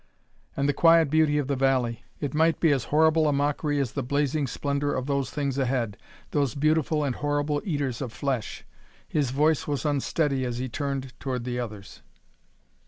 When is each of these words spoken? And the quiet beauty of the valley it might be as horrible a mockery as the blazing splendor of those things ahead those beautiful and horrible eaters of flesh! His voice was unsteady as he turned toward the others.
And 0.57 0.67
the 0.67 0.73
quiet 0.73 1.11
beauty 1.11 1.37
of 1.37 1.45
the 1.47 1.55
valley 1.55 2.03
it 2.19 2.33
might 2.33 2.59
be 2.59 2.71
as 2.71 2.85
horrible 2.85 3.27
a 3.27 3.31
mockery 3.31 3.79
as 3.79 3.91
the 3.91 4.01
blazing 4.01 4.47
splendor 4.47 4.95
of 4.95 5.05
those 5.05 5.29
things 5.29 5.59
ahead 5.59 5.95
those 6.31 6.55
beautiful 6.55 7.03
and 7.03 7.13
horrible 7.17 7.61
eaters 7.63 8.01
of 8.01 8.11
flesh! 8.11 8.65
His 9.07 9.29
voice 9.29 9.67
was 9.67 9.85
unsteady 9.85 10.43
as 10.43 10.57
he 10.57 10.69
turned 10.69 11.13
toward 11.19 11.43
the 11.43 11.59
others. 11.59 12.01